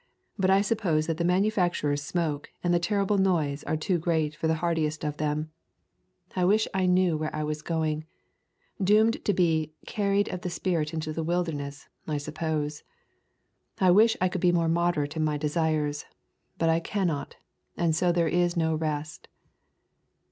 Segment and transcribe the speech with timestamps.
[0.35, 4.35] But I suppose that the manu facturers' smoke and the terrible noise are too great
[4.35, 5.51] for the hardiest of them.
[6.35, 8.05] I wish I knew [xiii] Introduction where I was going.
[8.83, 12.81] Doomed to be 'carried of the spirit into the wilderness,' I suppose.
[13.79, 16.05] I wish I could be more moderate in my desires,
[16.57, 17.35] but I cannot,
[17.77, 19.27] and so there is no rest."